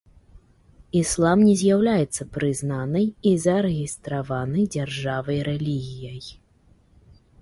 [1.01, 6.23] Іслам не з'яўляецца прызнанай і зарэгістраванай дзяржавай рэлігіяй.